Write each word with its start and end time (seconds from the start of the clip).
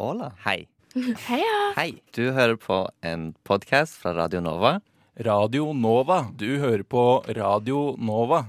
Hola. 0.00 0.30
Hei. 0.46 0.66
Heia! 1.28 1.56
Hei. 1.76 1.90
Du 2.16 2.30
hører 2.32 2.56
på 2.56 2.76
en 3.04 3.34
podkast 3.44 3.98
fra 4.00 4.14
Radio 4.16 4.40
Nova. 4.40 4.78
Radio 5.26 5.74
Nova. 5.76 6.22
Du 6.32 6.56
hører 6.56 6.86
på 6.88 7.02
Radio 7.36 7.98
Nova. 8.00 8.46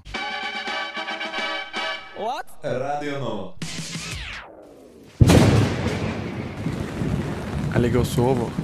What? 2.15 2.53
Radio 2.63 3.17
Nova. 3.19 3.49
Jeg 7.73 7.83
ligger 7.83 8.05
og 8.05 8.07
sover. 8.07 8.55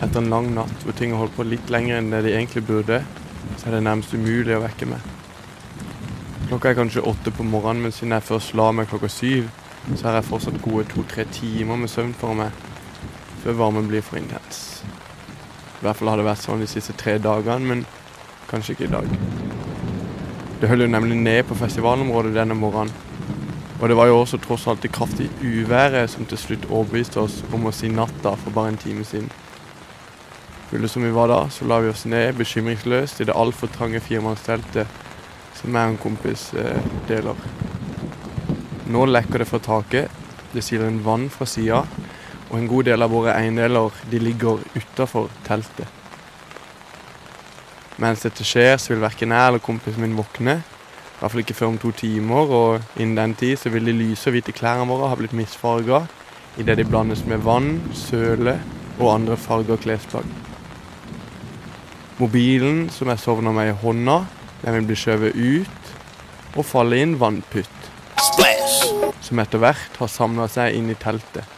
Etter 0.00 0.22
en 0.22 0.32
lang 0.32 0.48
natt 0.56 0.88
hvor 0.88 0.96
ting 0.96 1.12
har 1.12 1.26
holdt 1.26 1.36
på 1.36 1.44
litt 1.44 1.68
lenger 1.68 2.00
enn 2.00 2.08
det 2.16 2.22
de 2.24 2.32
egentlig 2.38 2.64
burde, 2.72 3.02
så 3.58 3.68
er 3.68 3.76
det 3.76 3.84
nærmest 3.84 4.16
umulig 4.16 4.56
å 4.56 4.64
vekke 4.64 4.88
meg. 4.96 5.12
Klokka 6.48 6.72
er 6.72 6.80
kanskje 6.80 7.04
åtte 7.04 7.36
på 7.36 7.44
morgenen, 7.44 7.84
men 7.84 7.92
siden 7.92 8.16
jeg 8.16 8.28
først 8.32 8.56
la 8.56 8.72
meg 8.72 8.88
klokka 8.88 9.12
syv, 9.12 9.52
så 9.94 10.08
har 10.08 10.18
jeg 10.18 10.26
fortsatt 10.26 10.62
gode 10.62 10.84
to-tre 10.90 11.24
timer 11.32 11.78
med 11.78 11.90
søvn 11.90 12.14
for 12.18 12.34
meg 12.34 12.50
før 13.44 13.58
varmen 13.60 13.86
blir 13.86 14.02
for 14.02 14.18
intens. 14.18 14.82
I 15.76 15.84
hvert 15.84 16.00
fall 16.00 16.10
har 16.10 16.18
det 16.18 16.26
vært 16.26 16.42
sånn 16.42 16.62
de 16.64 16.66
siste 16.70 16.96
tre 16.98 17.18
dagene, 17.22 17.68
men 17.68 17.84
kanskje 18.50 18.74
ikke 18.74 18.88
i 18.88 18.94
dag. 18.96 19.12
Det 20.60 20.70
holder 20.70 20.88
jo 20.88 20.94
nemlig 20.96 21.18
ned 21.20 21.42
på 21.46 21.58
festivalområdet 21.60 22.34
denne 22.34 22.56
morgenen. 22.58 22.94
Og 23.76 23.88
det 23.88 23.96
var 23.96 24.08
jo 24.08 24.18
også 24.18 24.40
tross 24.40 24.66
alt 24.66 24.82
det 24.82 24.92
kraftige 24.92 25.30
uværet 25.44 26.10
som 26.10 26.24
til 26.26 26.38
slutt 26.40 26.70
overbeviste 26.70 27.20
oss 27.20 27.42
om 27.52 27.68
å 27.68 27.74
si 27.76 27.90
natta 27.92 28.32
for 28.40 28.56
bare 28.56 28.72
en 28.72 28.80
time 28.80 29.04
siden. 29.04 29.28
Fulle 30.70 30.88
som 30.88 31.04
vi 31.04 31.12
var 31.14 31.28
da, 31.30 31.42
så 31.52 31.68
la 31.68 31.78
vi 31.84 31.92
oss 31.92 32.06
ned 32.08 32.40
bekymringsløst 32.40 33.20
i 33.20 33.28
det 33.28 33.36
altfor 33.36 33.70
trange 33.76 34.00
firemannsteltet 34.00 34.88
som 35.60 35.76
jeg 35.76 35.92
og 35.92 35.94
en 35.94 36.02
kompis 36.02 36.50
eh, 36.58 36.92
deler. 37.08 37.36
Nå 38.86 39.06
lekker 39.10 39.42
det 39.42 39.48
fra 39.50 39.58
taket, 39.58 40.10
det 40.52 40.62
siler 40.62 40.86
inn 40.86 41.02
vann 41.02 41.26
fra 41.32 41.46
sida, 41.48 41.82
og 42.46 42.54
en 42.58 42.68
god 42.70 42.86
del 42.86 43.02
av 43.02 43.10
våre 43.10 43.34
eiendeler 43.34 43.94
de 44.10 44.20
ligger 44.22 44.62
utafor 44.76 45.26
teltet. 45.46 45.90
Mens 47.98 48.22
dette 48.22 48.44
skjer, 48.44 48.76
så 48.78 48.92
vil 48.92 49.02
verken 49.02 49.32
jeg 49.34 49.50
eller 49.50 49.62
kompisen 49.64 50.04
min 50.04 50.14
våkne. 50.14 50.58
I 50.60 51.18
hvert 51.18 51.32
fall 51.32 51.42
ikke 51.42 51.56
før 51.56 51.72
om 51.72 51.78
to 51.80 51.90
timer, 51.96 52.52
og 52.52 53.00
innen 53.00 53.16
den 53.18 53.34
tid 53.40 53.56
så 53.58 53.72
vil 53.72 53.88
de 53.88 53.96
lyse 53.96 54.28
og 54.28 54.36
hvite 54.36 54.54
klærne 54.54 54.86
våre 54.86 55.08
ha 55.10 55.18
blitt 55.18 55.34
misfarga 55.36 56.04
idet 56.60 56.78
de 56.78 56.84
blandes 56.88 57.24
med 57.28 57.42
vann, 57.44 57.80
søle 57.92 58.58
og 58.98 59.14
andre 59.14 59.36
farger 59.36 59.80
klesplagg. 59.80 60.28
Mobilen 62.20 62.86
som 62.92 63.10
jeg 63.12 63.20
sovner 63.20 63.52
med 63.52 63.72
i 63.72 63.78
hånda, 63.82 64.22
den 64.62 64.78
vil 64.78 64.86
bli 64.88 64.96
skjøvet 64.96 65.36
ut 65.36 66.56
og 66.56 66.64
falle 66.64 66.96
i 66.96 67.04
en 67.04 67.18
vannpytt. 67.20 67.75
Som 69.26 69.42
etter 69.42 69.58
hvert 69.58 69.98
har 69.98 70.10
samla 70.10 70.46
seg 70.50 70.76
inn 70.78 70.92
i 70.92 70.98
teltet. 70.98 71.56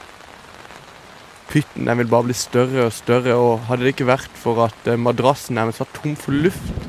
Pytten 1.48 1.88
den 1.88 2.00
vil 2.00 2.10
bare 2.12 2.26
bli 2.28 2.36
større 2.36 2.86
og 2.88 2.92
større, 2.92 3.34
og 3.36 3.64
hadde 3.68 3.86
det 3.86 3.94
ikke 3.94 4.08
vært 4.08 4.34
for 4.36 4.60
at 4.66 4.88
eh, 4.88 5.00
madrassen 5.00 5.56
nærmest 5.56 5.80
var 5.80 5.88
tom 5.96 6.16
for 6.16 6.36
luft, 6.36 6.88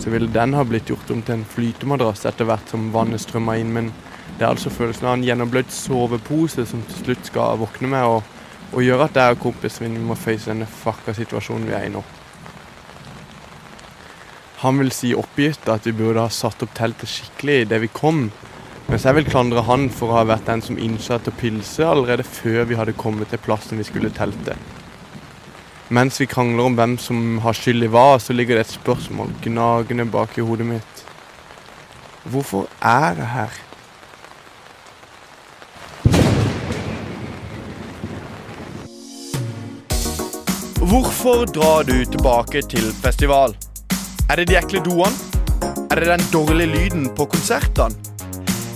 så 0.00 0.12
ville 0.12 0.30
den 0.32 0.56
ha 0.56 0.64
blitt 0.64 0.88
gjort 0.88 1.12
om 1.12 1.20
til 1.24 1.38
en 1.38 1.46
flytemadrass 1.48 2.24
etter 2.28 2.48
hvert 2.48 2.72
som 2.72 2.90
vannet 2.94 3.20
strømma 3.20 3.58
inn. 3.60 3.72
Men 3.76 3.90
det 4.38 4.42
er 4.42 4.50
altså 4.50 4.72
følelsen 4.72 5.08
av 5.08 5.18
en 5.18 5.24
gjennomblødd 5.24 5.72
sovepose 5.72 6.64
som 6.68 6.84
til 6.88 7.02
slutt 7.02 7.28
skal 7.28 7.60
våkne 7.60 7.92
meg 7.92 8.08
og, 8.08 8.32
og 8.72 8.84
gjøre 8.84 9.08
at 9.10 9.20
jeg 9.20 9.36
og 9.36 9.42
kompisen 9.44 9.86
min 9.86 10.08
må 10.08 10.16
face 10.18 10.48
denne 10.50 10.68
fucka 10.68 11.14
situasjonen 11.16 11.68
vi 11.68 11.76
er 11.76 11.88
i 11.88 11.92
nå. 11.92 12.04
Han 14.64 14.80
vil 14.80 14.92
si 14.96 15.12
oppgitt 15.12 15.68
at 15.68 15.84
vi 15.84 15.92
burde 15.96 16.24
ha 16.24 16.32
satt 16.32 16.64
opp 16.64 16.72
teltet 16.76 17.10
skikkelig 17.12 17.66
idet 17.66 17.82
vi 17.84 17.92
kom, 17.92 18.26
mens 18.88 19.04
jeg 19.06 19.16
vil 19.16 19.26
klandre 19.28 19.64
han 19.66 19.88
for 19.90 20.12
å 20.12 20.20
ha 20.20 20.24
vært 20.28 20.46
den 20.50 20.62
som 20.62 20.78
innsatte 20.78 21.32
å 21.32 21.38
pilse 21.40 21.84
allerede 21.88 22.26
før 22.26 22.64
vi 22.68 22.76
hadde 22.78 22.96
kommet 23.00 23.32
til 23.32 23.40
plassen 23.42 23.80
vi 23.80 23.86
skulle 23.88 24.12
telte. 24.14 24.56
Mens 25.94 26.20
vi 26.20 26.26
krangler 26.28 26.64
om 26.64 26.76
hvem 26.78 26.94
som 27.00 27.38
har 27.44 27.56
skyld 27.56 27.84
i 27.84 27.90
hva, 27.92 28.16
så 28.20 28.32
ligger 28.32 28.56
det 28.56 28.66
et 28.66 28.76
spørsmål 28.78 29.34
gnagende 29.44 30.06
bak 30.08 30.38
i 30.38 30.44
hodet 30.44 30.66
mitt. 30.68 31.04
Hvorfor 32.24 32.68
er 32.80 33.20
jeg 33.20 33.30
her? 33.34 33.60
Hvorfor 40.94 41.44
drar 41.48 41.84
du 41.88 42.04
tilbake 42.04 42.62
til 42.68 42.92
festival? 43.02 43.56
Er 44.30 44.40
det 44.40 44.48
de 44.48 44.58
ekle 44.60 44.84
doene? 44.84 45.12
Er 45.90 46.00
det 46.00 46.10
den 46.12 46.26
dårlige 46.32 46.72
lyden 46.76 47.08
på 47.16 47.26
konsertene? 47.32 48.03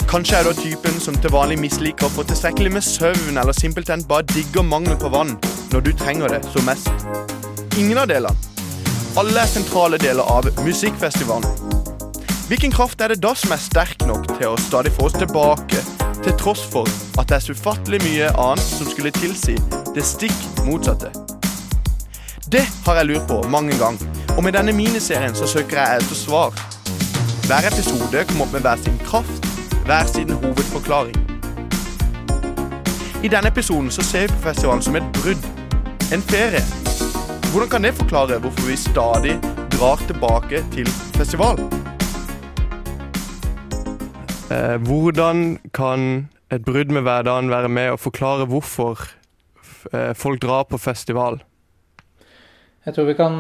Kanskje 0.09 0.39
er 0.39 0.47
du 0.47 0.57
typen 0.57 0.95
som 1.05 1.17
til 1.21 1.29
vanlig 1.35 1.59
misliker 1.61 2.07
å 2.07 2.13
få 2.15 2.23
tilstrekkelig 2.25 2.71
med 2.73 2.85
søvn, 2.87 3.37
eller 3.37 3.53
simpelthen 3.53 4.01
bare 4.09 4.25
digger 4.31 4.65
mangel 4.65 4.95
på 4.97 5.11
vann 5.13 5.35
når 5.69 5.83
du 5.85 5.91
trenger 6.01 6.33
det 6.33 6.39
som 6.49 6.65
mest. 6.65 6.89
Ingen 7.77 8.01
av 8.01 8.09
delene. 8.09 8.33
Alle 9.21 9.43
er 9.43 9.51
sentrale 9.51 9.99
deler 10.01 10.25
av 10.25 10.49
musikkfestivalen. 10.65 11.77
Hvilken 12.49 12.73
kraft 12.73 13.05
er 13.05 13.13
det 13.13 13.19
da 13.21 13.35
som 13.37 13.53
er 13.53 13.61
sterk 13.61 14.07
nok 14.09 14.25
til 14.31 14.47
å 14.49 14.55
stadig 14.65 14.95
få 14.97 15.11
oss 15.11 15.19
tilbake, 15.21 15.83
til 16.25 16.39
tross 16.41 16.65
for 16.73 16.89
at 17.21 17.29
det 17.29 17.37
er 17.37 17.45
så 17.45 17.59
ufattelig 17.59 18.01
mye 18.07 18.31
annet 18.33 18.65
som 18.65 18.89
skulle 18.89 19.13
tilsi 19.19 19.59
det 19.93 20.07
stikk 20.09 20.39
motsatte? 20.65 21.13
Det 22.49 22.65
har 22.87 23.03
jeg 23.03 23.11
lurt 23.11 23.29
på 23.29 23.43
mange 23.53 23.77
ganger, 23.77 24.09
og 24.39 24.41
med 24.47 24.57
denne 24.57 24.73
miniserien 24.73 25.37
så 25.37 25.51
søker 25.53 25.83
jeg 25.83 26.01
etter 26.01 26.17
svar. 26.17 26.57
Hver 27.45 27.69
episode 27.75 28.25
kommer 28.33 28.49
opp 28.49 28.57
med 28.57 28.65
hver 28.65 28.81
sin 28.87 28.97
kraft, 29.05 29.48
hver 29.89 30.07
sin 30.07 30.31
hovedforklaring. 30.31 31.17
I 33.25 33.29
denne 33.29 33.49
episoden 33.49 33.91
så 33.91 34.03
ser 34.05 34.21
vi 34.21 34.29
på 34.29 34.43
festivalen 34.49 34.83
som 34.85 34.97
et 34.97 35.07
brudd, 35.17 35.47
en 36.13 36.25
ferie. 36.33 36.61
Hvordan 37.53 37.71
kan 37.73 37.87
det 37.87 37.95
forklare 37.97 38.39
hvorfor 38.39 38.67
vi 38.69 38.77
stadig 38.77 39.39
drar 39.73 39.97
tilbake 40.11 40.61
til 40.75 40.91
festival? 41.17 41.57
Eh, 44.53 44.77
hvordan 44.77 45.59
kan 45.75 46.29
et 46.53 46.65
brudd 46.65 46.93
med 46.93 47.03
hverdagen 47.09 47.49
være 47.51 47.69
med 47.69 47.95
å 47.95 47.97
forklare 47.97 48.45
hvorfor 48.45 49.09
eh, 49.93 50.13
folk 50.13 50.43
drar 50.45 50.69
på 50.69 50.77
festival? 50.77 51.41
Jeg 52.89 52.95
tror 52.97 53.05
vi 53.05 53.15
kan 53.21 53.35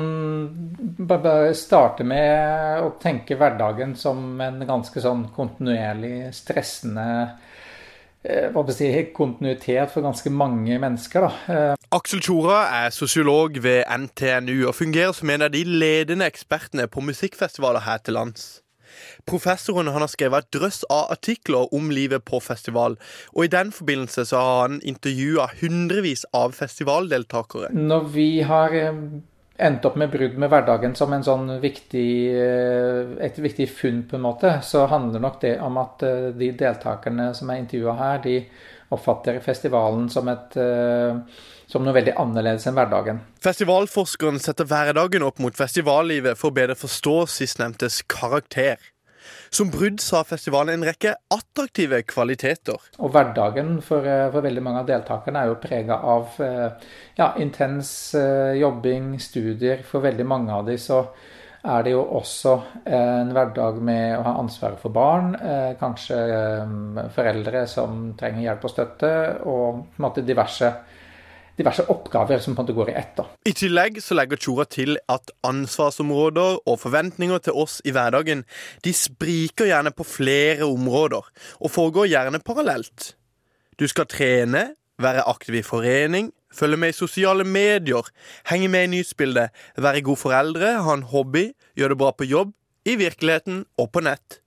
starte 1.57 2.05
med 2.05 2.83
å 2.85 2.91
tenke 3.01 3.39
hverdagen 3.41 3.95
som 3.97 4.37
en 4.45 4.61
ganske 4.69 5.01
sånn 5.01 5.23
kontinuerlig 5.33 6.35
stressende 6.37 7.07
eh, 8.21 8.51
hva 8.53 8.67
si, 8.69 8.91
kontinuitet 9.17 9.89
for 9.95 10.05
ganske 10.05 10.29
mange 10.29 10.77
mennesker. 10.83 11.25
Da. 11.25 11.73
Aksel 11.97 12.21
Tjora 12.21 12.59
er 12.83 12.93
sosiolog 12.93 13.57
ved 13.65 13.89
NTNU 13.89 14.67
og 14.69 14.77
fungerer 14.77 15.17
som 15.17 15.33
en 15.33 15.47
av 15.49 15.55
de 15.57 15.65
ledende 15.65 16.29
ekspertene 16.29 16.85
på 16.93 17.07
musikkfestivaler 17.09 17.89
her 17.89 18.05
til 18.05 18.21
lands. 18.21 18.59
Professoren 19.25 19.89
han 19.95 20.05
har 20.05 20.13
skrevet 20.13 20.45
et 20.45 20.59
drøss 20.59 20.83
av 20.93 21.09
artikler 21.15 21.73
om 21.73 21.89
livet 21.95 22.25
på 22.29 22.41
festival, 22.45 22.99
og 23.33 23.49
i 23.49 23.53
den 23.57 23.73
forbindelse 23.73 24.29
så 24.29 24.45
har 24.45 24.63
han 24.67 24.79
intervjua 24.85 25.49
hundrevis 25.63 26.27
av 26.37 26.53
festivaldeltakere. 26.57 27.73
Når 27.73 28.09
vi 28.13 28.31
har 28.45 28.77
endt 29.59 29.85
opp 29.89 29.97
med 29.99 30.11
brudd 30.13 30.39
med 30.39 30.51
hverdagen 30.53 30.95
som 30.99 31.15
sånn 31.25 31.51
viktig, 31.63 32.09
et 33.27 33.39
viktig 33.43 33.67
funn, 33.71 34.05
på 34.09 34.17
en 34.19 34.25
måte, 34.25 34.53
så 34.63 34.87
handler 34.91 35.23
nok 35.25 35.41
det 35.43 35.57
om 35.65 35.81
at 35.83 36.05
de 36.39 36.51
deltakerne 36.59 37.33
som 37.35 37.51
er 37.51 37.63
intervjua 37.65 37.97
her, 37.99 38.21
de 38.23 38.37
oppfatter 38.95 39.41
festivalen 39.45 40.07
som, 40.13 40.29
et, 40.33 40.55
som 41.69 41.85
noe 41.85 41.97
veldig 41.97 42.15
annerledes 42.23 42.69
enn 42.71 42.79
hverdagen. 42.79 43.19
Festivalforskeren 43.45 44.39
setter 44.41 44.69
hverdagen 44.69 45.27
opp 45.27 45.43
mot 45.43 45.59
festivallivet 45.59 46.39
for 46.39 46.53
å 46.53 46.59
bedre 46.61 46.79
forstå 46.79 47.19
sistnevntes 47.35 48.01
karakter. 48.09 48.79
Som 49.51 49.71
brudd 49.73 50.03
sa 50.05 50.23
festivalen 50.29 50.79
en 50.79 50.87
rekke 50.89 51.15
attraktive 51.35 52.03
kvaliteter. 52.09 52.79
Og 52.99 53.13
hverdagen 53.15 53.79
for, 53.85 54.05
for 54.33 54.45
veldig 54.45 54.65
mange 54.65 54.85
av 54.85 54.91
deltakerne 54.91 55.43
er 55.43 55.53
jo 55.53 55.59
prega 55.63 55.99
av 56.17 56.37
ja, 56.39 57.33
intens 57.41 57.91
jobbing, 58.59 59.15
studier. 59.23 59.83
For 59.89 60.05
veldig 60.05 60.29
mange 60.29 60.55
av 60.55 60.69
de 60.69 60.77
så 60.81 61.03
er 61.69 61.83
det 61.85 61.93
jo 61.93 62.05
også 62.21 62.53
en 62.87 63.33
hverdag 63.35 63.81
med 63.85 64.15
å 64.19 64.23
ha 64.27 64.37
ansvaret 64.41 64.79
for 64.81 64.95
barn. 64.95 65.33
Kanskje 65.81 66.19
foreldre 67.17 67.65
som 67.71 68.13
trenger 68.19 68.47
hjelp 68.47 68.69
og 68.69 68.73
støtte, 68.73 69.13
og 69.43 69.83
på 69.83 69.99
en 69.99 70.07
måte 70.07 70.25
diverse 70.27 70.71
diverse 71.59 71.85
oppgaver 71.91 72.41
som 72.43 72.55
på 72.55 72.63
en 72.63 72.67
måte 72.67 72.77
går 72.77 72.93
i 72.93 72.97
ett. 73.01 73.21
I 73.49 73.55
tillegg 73.57 74.01
så 74.03 74.17
legger 74.17 74.41
Tjora 74.41 74.67
til 74.71 74.97
at 75.11 75.33
ansvarsområder 75.47 76.63
og 76.65 76.81
forventninger 76.81 77.43
til 77.49 77.59
oss 77.59 77.81
i 77.85 77.95
hverdagen 77.95 78.45
de 78.87 78.95
spriker 78.95 79.71
gjerne 79.71 79.93
på 79.95 80.07
flere 80.07 80.69
områder, 80.69 81.27
og 81.61 81.75
foregår 81.75 82.11
gjerne 82.13 82.43
parallelt. 82.45 83.15
Du 83.79 83.87
skal 83.91 84.09
trene, 84.11 84.73
være 84.99 85.27
aktiv 85.31 85.61
i 85.61 85.67
forening, 85.67 86.33
følge 86.55 86.79
med 86.81 86.95
i 86.95 86.97
sosiale 86.97 87.45
medier, 87.45 88.07
henge 88.51 88.69
med 88.69 88.89
i 88.89 88.93
nyhetsbildet, 88.97 89.55
være 89.79 90.03
god 90.07 90.19
foreldre, 90.19 90.73
ha 90.83 90.97
en 90.97 91.07
hobby, 91.07 91.51
gjøre 91.79 91.95
det 91.95 92.01
bra 92.01 92.11
på 92.15 92.27
jobb, 92.27 92.55
i 92.89 92.97
virkeligheten 92.99 93.65
og 93.79 93.91
på 93.93 94.03
nett. 94.07 94.41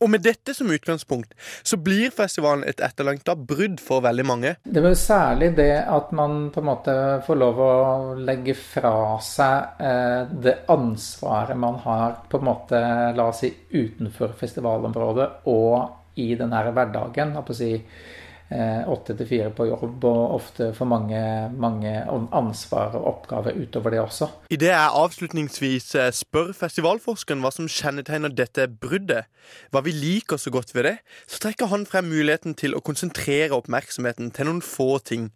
Og 0.00 0.08
med 0.08 0.22
dette 0.24 0.54
som 0.56 0.70
utgangspunkt 0.72 1.34
så 1.62 1.76
blir 1.76 2.12
festivalen 2.14 2.64
et 2.68 2.80
etterlengta 2.80 3.34
brudd 3.36 3.80
for 3.84 4.00
veldig 4.04 4.24
mange. 4.26 4.54
Det 4.64 4.80
er 4.80 4.96
særlig 4.96 5.50
det 5.58 5.74
at 5.84 6.14
man 6.16 6.48
på 6.54 6.62
en 6.62 6.68
måte 6.70 6.94
får 7.26 7.40
lov 7.40 7.60
å 7.64 7.74
legge 8.16 8.54
fra 8.56 8.94
seg 9.24 9.82
eh, 9.84 10.32
det 10.46 10.56
ansvaret 10.72 11.58
man 11.60 11.76
har 11.84 12.22
på 12.30 12.40
en 12.40 12.48
måte, 12.48 12.80
la 13.16 13.28
oss 13.28 13.44
si, 13.44 13.52
utenfor 13.72 14.32
festivalområdet 14.40 15.28
og 15.52 16.16
i 16.20 16.32
den 16.38 16.56
her 16.56 16.72
hverdagen. 16.72 17.36
å 17.36 17.56
si, 17.56 17.74
Eh, 17.76 18.29
åtte 18.50 19.14
til 19.14 19.28
fire 19.28 19.50
på 19.54 19.68
jobb, 19.68 20.04
og 20.08 20.34
ofte 20.34 20.70
for 20.74 20.88
mange, 20.90 21.20
mange 21.54 21.92
ansvar 22.34 22.96
og 22.98 23.06
oppgaver 23.12 23.54
utover 23.60 23.94
det 23.94 24.00
også. 24.02 24.30
Idet 24.50 24.72
jeg 24.72 24.96
avslutningsvis 25.02 25.94
eh, 25.94 26.10
spør 26.14 26.50
festivalforskeren 26.56 27.44
hva 27.44 27.52
som 27.54 27.70
kjennetegner 27.70 28.34
dette 28.34 28.66
bruddet, 28.82 29.30
hva 29.70 29.84
vi 29.86 29.94
liker 29.94 30.40
så 30.40 30.50
godt 30.54 30.74
ved 30.74 30.88
det, 30.88 30.96
så 31.30 31.42
trekker 31.46 31.70
han 31.70 31.86
frem 31.86 32.10
muligheten 32.10 32.58
til 32.58 32.74
å 32.74 32.82
konsentrere 32.84 33.54
oppmerksomheten 33.56 34.32
til 34.34 34.50
noen 34.50 34.64
få 34.64 34.98
ting. 34.98 35.30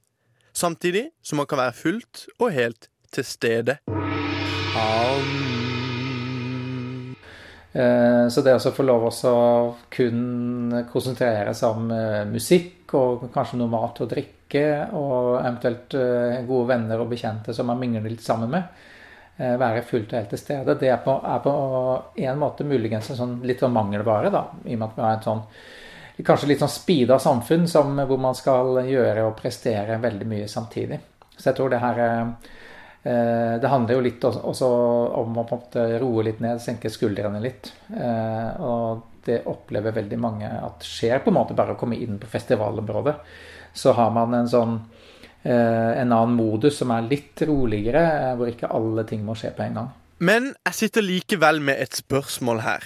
Samtidig 0.54 1.08
som 1.22 1.38
man 1.42 1.50
kan 1.50 1.62
være 1.62 1.78
fullt 1.78 2.26
og 2.38 2.54
helt 2.54 2.90
til 3.14 3.26
stede. 3.26 3.78
Eh, 4.74 5.53
så 8.30 8.42
det 8.46 8.54
å 8.54 8.72
få 8.74 8.86
lov 8.86 9.08
å 9.10 9.34
kun 9.90 10.74
konsentrere 10.92 11.54
seg 11.58 11.74
om 11.74 11.90
eh, 11.90 12.22
musikk 12.30 12.94
og 12.94 13.28
kanskje 13.34 13.58
noe 13.58 13.72
mat 13.72 13.98
og 14.04 14.10
drikke, 14.12 14.64
og 14.94 15.40
eventuelt 15.40 15.96
eh, 15.98 16.42
gode 16.46 16.68
venner 16.70 17.02
og 17.02 17.10
bekjente 17.10 17.54
som 17.56 17.66
man 17.66 17.80
mingler 17.80 18.06
litt 18.06 18.22
sammen 18.22 18.52
med, 18.54 18.82
være 19.34 19.80
fullt 19.82 20.12
og 20.12 20.20
helt 20.20 20.28
til 20.30 20.38
stede, 20.38 20.76
det 20.78 20.92
er 20.94 21.00
på, 21.02 21.16
er 21.26 21.40
på 21.42 21.52
en 22.22 22.36
måte 22.38 22.62
muligens 22.62 23.08
en 23.10 23.18
sånn, 23.18 23.32
litt 23.42 23.64
sånn 23.64 23.74
mangelvare, 23.74 24.30
da, 24.30 24.44
i 24.62 24.76
og 24.76 24.78
med 24.78 24.92
at 24.92 24.94
vi 24.94 25.02
har 25.02 25.16
et 25.16 25.26
sånn 25.26 25.42
kanskje 26.28 26.48
litt 26.52 26.60
sånn 26.62 26.70
speeda 26.70 27.16
samfunn 27.18 27.66
som, 27.66 27.98
hvor 28.06 28.20
man 28.22 28.36
skal 28.38 28.78
gjøre 28.86 29.24
og 29.26 29.34
prestere 29.34 29.98
veldig 29.98 30.28
mye 30.30 30.46
samtidig. 30.46 31.00
Så 31.34 31.48
jeg 31.48 31.58
tror 31.58 31.74
det 31.74 31.82
her 31.82 31.98
Eh, 32.04 32.28
det 33.60 33.68
handler 33.68 33.98
jo 33.98 34.04
litt 34.04 34.24
også 34.24 34.68
om 35.20 35.36
å 35.42 35.46
roe 36.00 36.24
litt 36.24 36.40
ned, 36.40 36.62
senke 36.62 36.88
skuldrene 36.92 37.42
litt. 37.44 37.72
Eh, 37.92 38.62
og 38.64 39.20
det 39.24 39.42
opplever 39.48 39.92
veldig 39.96 40.18
mange 40.20 40.48
at 40.48 40.84
skjer 40.84 41.20
på 41.24 41.32
en 41.32 41.38
måte 41.38 41.56
bare 41.56 41.76
å 41.76 41.80
komme 41.80 41.98
inn 42.00 42.16
på 42.20 42.30
festivalområdet. 42.32 43.14
Så 43.76 43.92
har 43.96 44.12
man 44.14 44.34
en 44.36 44.48
sånn 44.48 44.74
eh, 45.42 46.00
en 46.00 46.12
annen 46.12 46.36
modus 46.36 46.78
som 46.80 46.92
er 46.94 47.08
litt 47.08 47.44
roligere, 47.44 48.34
hvor 48.38 48.52
ikke 48.52 48.72
alle 48.72 49.04
ting 49.08 49.24
må 49.26 49.36
skje 49.36 49.52
på 49.56 49.66
en 49.66 49.80
gang. 49.80 49.92
Men 50.24 50.52
jeg 50.68 50.78
sitter 50.78 51.04
likevel 51.04 51.60
med 51.64 51.80
et 51.84 51.98
spørsmål 51.98 52.64
her. 52.64 52.84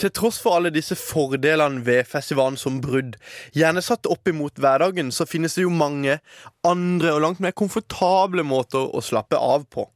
Til 0.00 0.12
tross 0.14 0.38
for 0.42 0.56
alle 0.56 0.72
disse 0.72 0.96
fordelene 0.98 1.82
ved 1.86 2.06
festivalen 2.08 2.56
som 2.60 2.80
brudd, 2.84 3.18
gjerne 3.56 3.82
satt 3.84 4.08
opp 4.10 4.28
imot 4.28 4.60
hverdagen, 4.62 5.12
så 5.12 5.28
finnes 5.28 5.56
det 5.58 5.66
jo 5.66 5.74
mange 5.74 6.18
andre 6.66 7.12
og 7.16 7.22
langt 7.26 7.42
mer 7.44 7.54
komfortable 7.56 8.44
måter 8.46 8.88
å 8.88 9.04
slappe 9.04 9.38
av 9.38 9.66
på. 9.70 9.86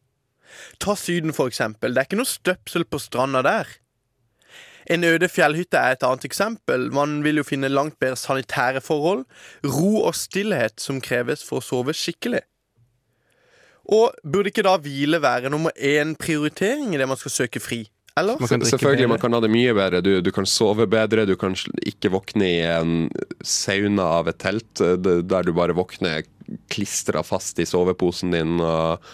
Ta 0.80 0.96
Syden, 0.96 1.34
for 1.36 1.50
eksempel. 1.50 1.92
Det 1.92 2.02
er 2.02 2.08
ikke 2.08 2.20
noe 2.20 2.28
støpsel 2.28 2.86
på 2.88 3.00
stranda 3.02 3.42
der. 3.44 3.68
En 4.86 5.04
øde 5.04 5.28
fjellhytte 5.28 5.78
er 5.78 5.96
et 5.96 6.04
annet 6.06 6.24
eksempel. 6.28 6.90
Man 6.94 7.18
vil 7.24 7.40
jo 7.40 7.46
finne 7.46 7.72
langt 7.72 7.98
bedre 7.98 8.18
sanitære 8.20 8.80
forhold, 8.80 9.24
ro 9.64 10.04
og 10.06 10.14
stillhet 10.14 10.78
som 10.80 11.00
kreves 11.02 11.42
for 11.44 11.58
å 11.58 11.66
sove 11.66 11.94
skikkelig. 11.96 12.44
Og 13.90 14.14
burde 14.22 14.50
ikke 14.50 14.66
da 14.66 14.76
hvile 14.82 15.20
være 15.22 15.50
nummer 15.50 15.74
én 15.74 16.14
prioritering 16.18 16.94
i 16.94 16.98
det 16.98 17.06
man 17.08 17.18
skal 17.18 17.34
søke 17.34 17.62
fri? 17.62 17.84
Eller? 18.16 18.40
Man 18.40 18.64
Selvfølgelig, 18.64 19.08
man 19.12 19.20
kan 19.20 19.36
ha 19.36 19.42
det 19.44 19.52
mye 19.52 19.74
bedre. 19.76 20.00
Du, 20.00 20.14
du, 20.24 20.32
kan 20.32 20.48
sove 20.48 20.86
bedre, 20.88 21.26
du 21.28 21.34
kan 21.36 21.56
ikke 21.84 22.14
våkne 22.14 22.48
i 22.48 22.62
en 22.64 22.96
sauna 23.44 24.08
av 24.22 24.32
et 24.32 24.40
telt 24.40 24.80
eh, 24.80 24.96
der 24.96 25.46
du 25.46 25.52
bare 25.56 25.76
våkner 25.76 26.24
klistra 26.72 27.22
fast 27.26 27.60
i 27.60 27.66
soveposen 27.68 28.32
din. 28.32 28.60
og 28.62 29.04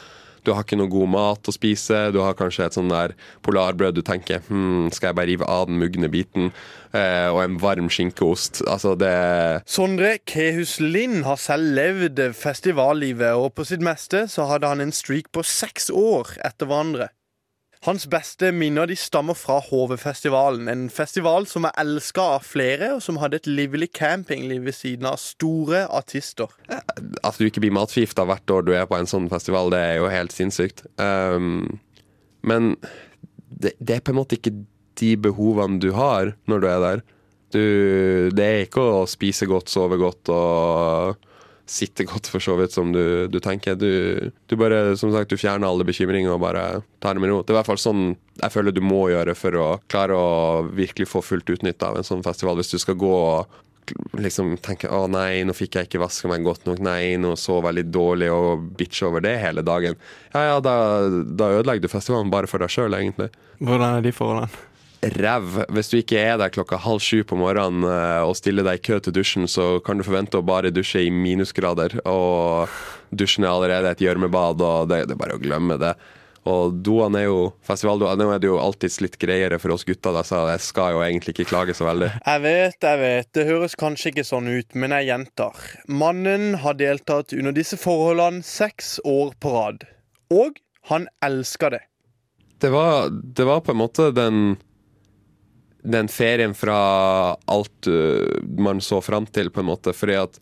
du 0.43 0.51
har 0.51 0.65
ikke 0.65 0.79
noe 0.79 0.91
god 0.91 1.11
mat 1.13 1.49
å 1.49 1.55
spise. 1.55 1.99
Du 2.15 2.19
har 2.23 2.35
kanskje 2.39 2.67
et 2.67 2.77
sånn 2.77 2.91
der 2.91 3.15
polarbrød 3.47 3.95
du 3.95 4.03
tenker 4.07 4.43
hm, 4.49 4.91
skal 4.95 5.13
jeg 5.13 5.19
bare 5.19 5.31
rive 5.31 5.47
av 5.47 5.69
den 5.71 5.79
mugne 5.79 6.11
biten? 6.11 6.51
Eh, 6.91 7.29
og 7.31 7.45
en 7.45 7.59
varm 7.63 7.91
skinkeost. 7.93 8.65
Altså, 8.67 8.97
det 8.99 9.13
Sondre 9.71 10.17
Kehus 10.27 10.79
Lind 10.83 11.23
har 11.29 11.39
selv 11.41 11.77
levd 11.79 12.25
festivallivet, 12.37 13.39
og 13.39 13.55
på 13.57 13.67
sitt 13.71 13.85
meste 13.85 14.27
så 14.31 14.49
hadde 14.51 14.71
han 14.71 14.83
en 14.83 14.95
streak 14.95 15.31
på 15.35 15.47
seks 15.47 15.91
år 15.95 16.35
etter 16.43 16.71
hverandre. 16.71 17.13
Hans 17.83 18.05
beste 18.07 18.53
minner 18.55 18.87
de 18.87 18.95
stammer 18.95 19.35
fra 19.35 19.57
HV-festivalen, 19.67 20.69
en 20.71 20.85
festival 20.93 21.49
som 21.51 21.65
er 21.67 21.75
elska 21.83 22.23
av 22.37 22.45
flere, 22.47 22.93
og 22.95 23.01
som 23.03 23.17
hadde 23.19 23.41
et 23.41 23.49
livlig 23.51 23.89
campingliv 23.99 24.69
ved 24.69 24.77
siden 24.77 25.09
av 25.11 25.17
store 25.19 25.89
artister. 25.91 26.53
At 26.71 27.41
du 27.41 27.49
ikke 27.49 27.65
blir 27.65 27.75
matforgifta 27.75 28.23
hvert 28.29 28.55
år 28.55 28.69
du 28.69 28.71
er 28.79 28.87
på 28.87 29.01
en 29.01 29.11
sånn 29.11 29.27
festival, 29.33 29.73
det 29.75 29.81
er 29.83 29.99
jo 29.99 30.13
helt 30.13 30.35
sinnssykt. 30.35 30.85
Um, 31.03 31.81
men 32.47 32.77
det, 33.51 33.75
det, 33.81 33.97
er 33.97 34.07
på 34.07 34.15
en 34.15 34.21
måte 34.21 34.39
ikke 34.39 34.55
de 35.03 35.11
behovene 35.19 35.83
du 35.83 35.91
har 35.99 36.37
når 36.47 36.63
du 36.63 36.71
er 36.71 36.87
der. 36.87 37.05
Du, 37.53 37.65
det 38.31 38.47
er 38.47 38.65
ikke 38.69 38.87
å 38.95 39.05
spise 39.11 39.51
godt, 39.51 39.75
sove 39.75 39.99
godt 39.99 40.31
og 40.31 41.19
sitter 41.67 42.05
godt, 42.09 42.29
for 42.29 42.43
så 42.43 42.57
vidt, 42.59 42.75
som 42.75 42.93
du, 42.93 43.29
du 43.31 43.39
tenker. 43.41 43.77
Du, 43.79 44.31
du, 44.47 44.57
bare, 44.61 44.97
som 44.99 45.13
sagt, 45.15 45.31
du 45.31 45.41
fjerner 45.41 45.69
alle 45.69 45.87
bekymringer 45.89 46.35
og 46.35 46.43
bare 46.45 46.65
tar 47.03 47.17
det 47.17 47.25
med 47.25 47.33
ro. 47.33 47.41
Det 47.43 47.53
er 47.53 47.57
i 47.57 47.61
hvert 47.61 47.73
fall 47.73 47.83
sånn 47.83 48.05
jeg 48.41 48.55
føler 48.55 48.75
du 48.75 48.81
må 48.85 49.05
gjøre 49.13 49.35
for 49.37 49.59
å 49.61 49.67
klare 49.93 50.17
å 50.17 50.63
virkelig 50.73 51.11
få 51.11 51.23
fullt 51.25 51.53
utnytte 51.53 51.89
av 51.89 51.99
en 52.01 52.07
sånn 52.07 52.25
festival. 52.25 52.59
Hvis 52.59 52.73
du 52.73 52.81
skal 52.83 52.99
gå 53.01 53.13
og 53.13 53.61
liksom 54.19 54.55
tenke 54.63 54.91
å 54.93 55.05
nei, 55.11 55.43
nå 55.45 55.55
fikk 55.57 55.77
jeg 55.77 55.89
ikke 55.89 56.03
vaska 56.03 56.31
meg 56.31 56.45
godt 56.47 56.67
nok, 56.69 56.81
nei, 56.85 57.15
nå 57.21 57.35
så 57.41 57.59
veldig 57.65 57.85
dårlig, 57.93 58.31
og 58.33 58.67
bitch 58.79 59.03
over 59.07 59.25
det 59.25 59.35
hele 59.43 59.65
dagen. 59.67 59.99
Ja 60.35 60.45
ja, 60.53 60.59
da, 60.65 60.75
da 61.27 61.51
ødelegger 61.59 61.87
du 61.87 61.93
festivalen 61.93 62.33
bare 62.33 62.51
for 62.51 62.63
deg 62.63 62.73
sjøl, 62.73 62.95
egentlig. 62.99 63.33
Hvordan 63.61 63.99
er 63.99 64.07
de 64.07 64.15
forholdene? 64.17 64.72
Ræv. 65.03 65.59
Hvis 65.75 65.91
du 65.91 65.99
ikke 65.99 66.21
er 66.21 66.39
der 66.41 66.53
klokka 66.53 66.79
halv 66.81 67.03
sju 67.03 67.23
på 67.27 67.37
morgenen 67.39 67.85
uh, 67.87 68.23
og 68.27 68.37
stiller 68.39 68.67
deg 68.67 68.81
i 68.81 68.87
kø 68.87 69.01
til 69.03 69.15
dusjen, 69.17 69.49
så 69.51 69.77
kan 69.85 69.99
du 69.99 70.07
forvente 70.07 70.39
å 70.39 70.47
bare 70.47 70.73
dusje 70.75 71.05
i 71.07 71.13
minusgrader. 71.13 71.99
Og 72.09 72.71
dusjen 73.11 73.47
er 73.47 73.53
allerede 73.53 73.93
et 73.93 74.03
gjørmebad, 74.05 74.63
og 74.63 74.91
det, 74.93 75.07
det, 75.09 75.17
er 75.17 75.23
bare 75.23 75.39
å 75.39 75.43
glemme 75.43 75.79
det. 75.83 75.95
Og 76.51 76.75
doene 76.83 77.21
er 77.21 77.29
jo 77.29 77.53
festivaldoene 77.63 78.27
er 78.35 78.41
det 78.43 78.49
jo 78.49 78.59
alltids 78.59 78.99
litt 79.05 79.15
greiere 79.23 79.61
for 79.63 79.77
oss 79.77 79.85
gutter, 79.87 80.15
da, 80.17 80.25
så 80.27 80.41
jeg 80.51 80.65
skal 80.65 80.97
jo 80.97 81.05
egentlig 81.05 81.37
ikke 81.37 81.47
klage 81.53 81.77
så 81.79 81.87
veldig. 81.87 82.09
Jeg 82.19 82.43
vet, 82.43 82.79
jeg 82.83 83.01
vet. 83.03 83.31
Det 83.39 83.47
høres 83.47 83.79
kanskje 83.79 84.11
ikke 84.11 84.27
sånn 84.27 84.51
ut, 84.51 84.75
men 84.75 84.95
jeg 84.97 85.11
gjentar. 85.13 85.63
Mannen 85.87 86.59
har 86.65 86.79
deltatt 86.81 87.35
under 87.37 87.55
disse 87.55 87.79
forholdene 87.79 88.43
seks 88.47 88.97
år 89.07 89.37
på 89.39 89.55
rad. 89.55 89.87
Og 90.35 90.59
han 90.91 91.07
elsker 91.23 91.77
det. 91.77 91.85
Det 92.63 92.71
var, 92.75 93.11
det 93.11 93.47
var 93.47 93.63
på 93.63 93.75
en 93.75 93.79
måte 93.79 94.11
den 94.15 94.43
den 95.83 96.09
ferien 96.09 96.55
fra 96.55 96.79
alt 97.45 97.89
uh, 97.91 98.39
man 98.59 98.81
så 98.81 99.01
fram 99.03 99.27
til, 99.27 99.51
på 99.51 99.63
en 99.63 99.71
måte. 99.73 99.95
Fordi 99.97 100.19
at 100.21 100.39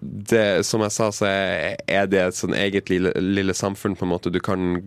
det, 0.00 0.64
som 0.66 0.82
jeg 0.84 0.92
sa, 0.92 1.08
så 1.14 1.30
er 1.30 2.10
det 2.10 2.20
et 2.20 2.36
sånn 2.38 2.56
eget 2.58 2.90
lille, 2.92 3.14
lille, 3.20 3.54
samfunn, 3.54 3.96
på 3.96 4.06
en 4.06 4.12
måte. 4.12 4.32
Du 4.32 4.40
kan 4.44 4.82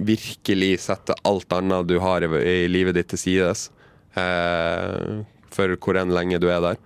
virkelig 0.00 0.76
sette 0.86 1.16
alt 1.28 1.52
annet 1.52 1.88
du 1.88 1.98
har 2.00 2.24
i, 2.24 2.30
i 2.64 2.70
livet 2.70 2.98
ditt, 2.98 3.10
til 3.12 3.24
sides. 3.24 3.68
Uh, 4.14 5.22
for 5.50 5.74
hvor 5.82 5.98
enn 5.98 6.14
lenge 6.14 6.38
du 6.42 6.48
er 6.50 6.62
der. 6.62 6.80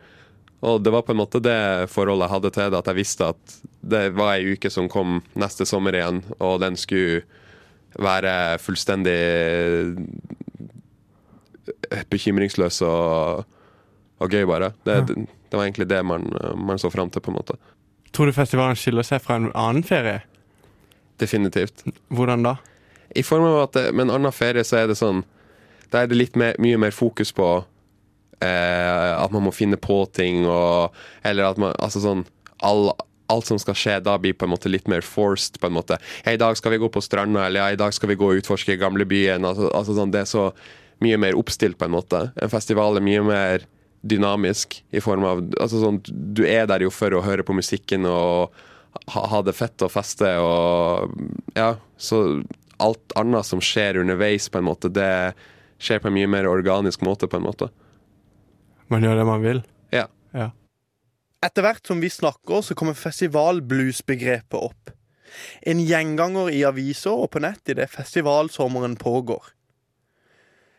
Og 0.64 0.80
det 0.80 0.92
var 0.94 1.04
på 1.04 1.12
en 1.12 1.20
måte 1.20 1.42
det 1.44 1.90
forholdet 1.92 2.24
jeg 2.24 2.34
hadde 2.34 2.52
til 2.56 2.70
det, 2.72 2.78
at 2.80 2.86
jeg 2.88 3.00
visste 3.02 3.30
at 3.34 3.56
det 3.84 4.04
var 4.16 4.38
ei 4.38 4.54
uke 4.54 4.70
som 4.72 4.88
kom 4.88 5.18
neste 5.36 5.66
sommer 5.68 5.96
igjen, 5.96 6.22
og 6.40 6.62
den 6.62 6.78
skulle 6.80 7.20
være 8.00 8.56
fullstendig 8.58 9.18
bekymringsløs 12.10 12.80
og, 12.86 13.44
og 14.18 14.30
gøy, 14.34 14.44
bare. 14.48 14.72
Det, 14.84 14.98
ja. 14.98 15.06
det, 15.08 15.26
det, 15.26 15.56
var 15.56 15.64
egentlig 15.64 15.88
det 15.90 16.02
man, 16.06 16.28
man 16.56 16.80
så 16.80 16.90
fram 16.90 17.10
til, 17.10 17.24
på 17.24 17.32
en 17.32 17.38
måte. 17.38 17.58
Tror 18.14 18.30
du 18.30 18.36
festivalen 18.36 18.78
skiller 18.78 19.06
seg 19.06 19.22
fra 19.24 19.38
en 19.40 19.50
annen 19.54 19.86
ferie? 19.86 20.22
Definitivt. 21.20 21.84
Hvordan 22.14 22.46
da? 22.46 22.56
I 23.14 23.22
form 23.22 23.46
av 23.46 23.60
at 23.62 23.78
Med 23.94 24.08
en 24.08 24.16
annen 24.16 24.34
ferie 24.34 24.64
så 24.66 24.80
er 24.80 24.90
det 24.90 24.98
sånn 24.98 25.22
Da 25.92 26.02
er 26.02 26.10
det 26.10 26.18
litt 26.18 26.38
mer, 26.38 26.56
mye 26.58 26.78
mer 26.80 26.94
fokus 26.94 27.30
på 27.36 27.48
eh, 28.42 29.10
at 29.14 29.34
man 29.34 29.44
må 29.46 29.52
finne 29.54 29.78
på 29.78 30.00
ting, 30.10 30.42
og 30.50 30.94
Eller 31.22 31.52
at 31.52 31.60
man 31.60 31.76
Altså 31.78 32.02
sånn 32.02 32.24
all, 32.64 32.88
alt 33.28 33.48
som 33.50 33.58
skal 33.60 33.76
skje 33.78 33.98
da, 34.04 34.16
blir 34.20 34.36
på 34.38 34.46
en 34.46 34.54
måte 34.54 34.70
litt 34.70 34.88
mer 34.88 35.04
forced. 35.04 35.58
på 35.60 35.68
en 35.68 35.76
måte. 35.76 35.98
Ja, 36.24 36.32
'I 36.32 36.40
dag 36.40 36.56
skal 36.56 36.72
vi 36.72 36.78
gå 36.80 36.88
på 36.88 37.02
stranda', 37.02 37.46
eller 37.46 37.60
ja, 37.60 37.72
'i 37.72 37.76
dag 37.76 37.92
skal 37.92 38.08
vi 38.08 38.16
gå 38.16 38.30
og 38.30 38.40
utforske 38.40 38.78
gamlebyen'. 38.80 39.44
Altså, 39.44 39.68
altså 39.68 39.96
sånn, 39.98 40.12
det 40.14 40.22
er 40.22 40.30
så 40.30 40.52
mye 41.02 41.18
mer 41.20 41.38
oppstilt, 41.38 41.78
på 41.78 41.88
en 41.88 41.94
måte. 41.96 42.28
En 42.36 42.52
festival 42.52 42.98
er 42.98 43.04
mye 43.04 43.24
mer 43.26 43.66
dynamisk 44.04 44.82
i 44.92 45.00
form 45.00 45.24
av 45.24 45.40
altså 45.60 45.80
sånn, 45.80 46.02
Du 46.04 46.44
er 46.44 46.66
der 46.68 46.84
jo 46.84 46.90
for 46.92 47.14
å 47.16 47.22
høre 47.24 47.44
på 47.46 47.56
musikken 47.56 48.04
og 48.08 48.52
ha, 49.08 49.22
ha 49.32 49.40
det 49.42 49.56
fett 49.56 49.80
og 49.82 49.92
feste 49.94 50.28
og 50.42 51.14
Ja, 51.56 51.74
så 51.96 52.42
alt 52.82 53.14
annet 53.16 53.46
som 53.46 53.62
skjer 53.62 54.00
underveis, 54.02 54.48
på 54.50 54.60
en 54.60 54.66
måte, 54.66 54.90
det 54.92 55.34
skjer 55.82 56.02
på 56.02 56.10
en 56.10 56.16
mye 56.16 56.30
mer 56.30 56.48
organisk 56.50 57.04
måte, 57.06 57.28
på 57.30 57.38
en 57.38 57.46
måte. 57.46 57.70
Man 58.92 59.06
gjør 59.06 59.20
det 59.20 59.26
man 59.28 59.44
vil. 59.44 59.62
Ja. 59.94 60.08
ja. 60.34 60.50
Etter 61.44 61.64
hvert 61.64 61.86
som 61.86 62.02
vi 62.02 62.10
snakker, 62.10 62.64
så 62.66 62.76
kommer 62.76 62.98
festivalblues-begrepet 62.98 64.58
opp. 64.58 64.90
En 65.62 65.80
gjenganger 65.82 66.50
i 66.54 66.64
aviser 66.66 67.14
og 67.14 67.30
på 67.34 67.42
nett 67.46 67.72
idet 67.72 67.88
festivalsommeren 67.94 68.98
pågår. 69.00 69.54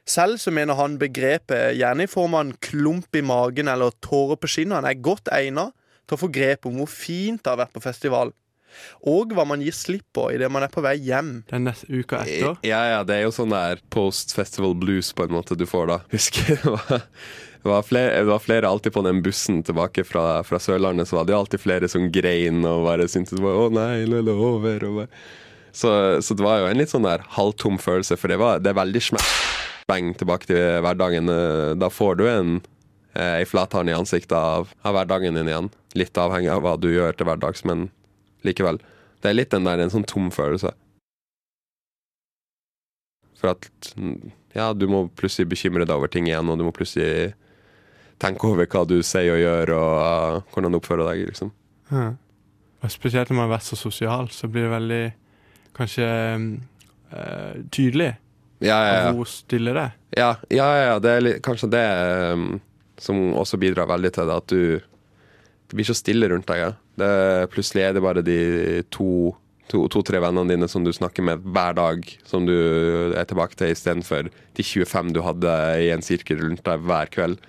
Selv 0.06 0.38
så 0.38 0.54
mener 0.54 0.78
han 0.78 1.00
begrepet, 1.02 1.74
gjerne 1.80 2.06
i 2.06 2.10
form 2.10 2.36
av 2.38 2.46
en 2.46 2.56
klump 2.62 3.18
i 3.18 3.24
magen 3.26 3.70
eller 3.72 3.96
tårer 4.06 4.38
på 4.38 4.50
skinnene, 4.54 4.86
er 4.86 5.02
godt 5.02 5.32
egnet 5.34 5.74
til 6.06 6.18
å 6.18 6.22
få 6.22 6.30
grep 6.30 6.68
om 6.70 6.78
hvor 6.78 6.92
fint 6.92 7.42
det 7.42 7.50
har 7.50 7.64
vært 7.64 7.74
på 7.74 7.82
festival. 7.82 8.34
Og 9.08 9.32
hva 9.34 9.46
man 9.48 9.64
gir 9.64 9.74
slipp 9.74 10.06
på 10.14 10.28
idet 10.36 10.50
man 10.52 10.66
er 10.66 10.70
på 10.70 10.84
vei 10.84 10.98
hjem. 11.02 11.40
Den 11.50 11.66
neste 11.66 11.88
uka 11.90 12.22
etter. 12.22 12.60
Ja, 12.68 12.82
ja, 12.92 13.00
det 13.08 13.18
er 13.18 13.26
jo 13.26 13.34
sånn 13.34 13.56
der 13.56 13.82
post-festival 13.94 14.76
blues 14.78 15.10
på 15.16 15.26
en 15.26 15.34
måte 15.34 15.58
du 15.58 15.66
får 15.70 15.90
da. 15.90 15.98
Husker 16.14 16.52
det 16.54 16.76
var, 16.76 17.08
det 17.64 17.72
var, 17.72 17.88
flere, 17.88 18.20
det 18.20 18.30
var 18.30 18.44
flere 18.44 18.70
alltid 18.70 18.94
på 18.94 19.06
den 19.08 19.24
bussen 19.26 19.64
tilbake 19.66 20.06
fra, 20.06 20.44
fra 20.46 20.60
Sørlandet, 20.62 21.10
så 21.10 21.18
var 21.18 21.26
det 21.26 21.34
jo 21.34 21.40
alltid 21.40 21.64
flere 21.64 21.90
som 21.90 22.12
grein 22.14 22.62
og 22.68 22.86
bare 22.86 23.10
syntes 23.10 23.40
det 23.40 23.42
å 23.42 23.72
nei, 23.74 24.06
nå 24.06 24.22
er 24.22 24.30
det 24.30 24.38
over. 24.52 24.88
Og 24.92 25.02
bare. 25.02 25.26
Så, 25.76 25.90
så 26.24 26.38
det 26.38 26.46
var 26.46 26.62
jo 26.62 26.70
en 26.70 26.80
litt 26.80 26.94
sånn 26.94 27.08
der 27.08 27.26
halvtom 27.36 27.82
følelse, 27.82 28.16
for 28.20 28.32
det, 28.32 28.38
var, 28.40 28.62
det 28.64 28.72
er 28.72 28.78
veldig 28.78 29.02
smeng 29.86 30.14
tilbake 30.18 30.50
til 30.50 30.82
hverdagen. 30.82 31.30
Da 31.80 31.90
får 31.94 32.18
du 32.20 32.26
en 32.30 32.56
eh, 33.14 33.42
ei 33.42 33.46
flathånd 33.46 33.90
i 33.90 33.96
ansiktet 33.96 34.36
av, 34.38 34.72
av 34.82 34.98
hverdagen 34.98 35.38
din 35.38 35.50
igjen. 35.52 35.70
Litt 35.96 36.18
avhengig 36.18 36.52
av 36.52 36.64
hva 36.66 36.76
du 36.78 36.90
gjør 36.92 37.16
til 37.16 37.30
hverdags, 37.30 37.64
men 37.66 37.90
likevel. 38.46 38.82
Det 39.22 39.32
er 39.32 39.38
litt 39.38 39.54
den 39.54 39.68
der 39.68 39.82
en 39.82 39.94
sånn 39.94 40.08
tom 40.10 40.32
følelse. 40.34 40.74
For 43.40 43.54
at 43.54 43.70
ja, 44.56 44.72
du 44.74 44.88
må 44.90 45.06
plutselig 45.20 45.50
bekymre 45.52 45.86
deg 45.86 45.96
over 45.96 46.12
ting 46.12 46.30
igjen, 46.30 46.50
og 46.50 46.60
du 46.60 46.66
må 46.66 46.74
plutselig 46.76 47.34
tenke 48.22 48.48
over 48.48 48.68
hva 48.72 48.86
du 48.88 49.02
sier 49.04 49.34
og 49.34 49.42
gjør, 49.42 49.74
og 49.76 49.96
uh, 50.00 50.54
hvordan 50.54 50.72
du 50.72 50.80
oppfører 50.80 51.10
deg, 51.10 51.26
liksom. 51.34 51.52
Ja. 51.92 52.14
Og 52.86 52.94
spesielt 52.94 53.30
når 53.30 53.38
man 53.38 53.48
har 53.48 53.58
vært 53.58 53.68
så 53.68 53.78
sosial, 53.80 54.30
så 54.32 54.48
blir 54.48 54.68
det 54.68 54.76
veldig 54.76 55.04
kanskje 55.76 56.06
eh, 56.06 57.56
tydelig 57.74 58.14
Ja, 58.64 58.78
ja, 58.88 58.92
ja. 59.04 59.14
hvor 59.16 59.28
stiller 59.28 59.76
det 59.76 59.90
ja, 60.16 60.30
ja, 60.48 60.68
ja 60.80 61.00
det 61.04 61.12
er 61.12 61.24
litt, 61.26 61.40
kanskje 61.44 61.68
det 61.74 61.84
um, 62.32 62.46
som 63.02 63.18
også 63.36 63.60
bidrar 63.60 63.90
veldig 63.90 64.14
til 64.16 64.30
det, 64.30 64.36
at 64.36 64.54
du 64.54 64.62
Det 65.66 65.76
blir 65.76 65.88
så 65.88 65.96
stille 65.98 66.30
rundt 66.30 66.46
deg. 66.48 66.62
Ja. 66.62 66.72
Det, 66.96 67.50
plutselig 67.52 67.82
er 67.84 67.96
det 67.96 68.04
bare 68.06 68.22
de 68.24 68.84
to 68.94 69.36
to-tre 69.66 70.20
vennene 70.22 70.54
dine 70.54 70.68
som 70.70 70.84
du 70.86 70.92
snakker 70.94 71.26
med 71.26 71.42
hver 71.42 71.74
dag, 71.74 72.06
som 72.24 72.46
du 72.46 72.54
er 72.54 73.26
tilbake 73.26 73.58
til, 73.58 73.74
istedenfor 73.74 74.30
de 74.30 74.64
25 74.64 75.10
du 75.16 75.24
hadde 75.26 75.56
i 75.82 75.90
en 75.90 76.06
sirkel 76.06 76.38
rundt 76.44 76.62
deg 76.68 76.84
hver 76.86 77.10
kveld. 77.10 77.42